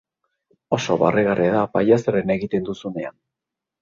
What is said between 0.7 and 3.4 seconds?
Oso barregarria da pailazoarena egiten duzunean.